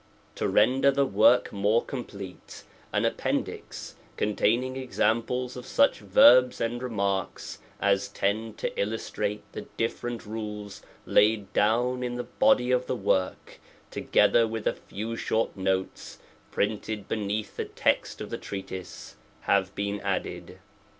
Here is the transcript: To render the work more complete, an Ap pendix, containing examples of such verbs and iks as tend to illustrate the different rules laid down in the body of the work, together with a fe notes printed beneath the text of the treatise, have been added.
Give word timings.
To 0.33 0.47
render 0.47 0.89
the 0.89 1.05
work 1.05 1.53
more 1.53 1.85
complete, 1.85 2.63
an 2.91 3.05
Ap 3.05 3.17
pendix, 3.17 3.93
containing 4.17 4.75
examples 4.75 5.55
of 5.55 5.63
such 5.67 5.99
verbs 5.99 6.59
and 6.59 6.81
iks 6.99 7.59
as 7.79 8.07
tend 8.07 8.57
to 8.57 8.81
illustrate 8.81 9.43
the 9.51 9.67
different 9.77 10.25
rules 10.25 10.81
laid 11.05 11.53
down 11.53 12.01
in 12.01 12.15
the 12.15 12.23
body 12.23 12.71
of 12.71 12.87
the 12.87 12.95
work, 12.95 13.59
together 13.91 14.47
with 14.47 14.65
a 14.65 14.73
fe 14.73 15.51
notes 15.55 16.17
printed 16.49 17.07
beneath 17.07 17.55
the 17.55 17.65
text 17.65 18.21
of 18.21 18.31
the 18.31 18.39
treatise, 18.39 19.17
have 19.41 19.75
been 19.75 19.99
added. 19.99 20.57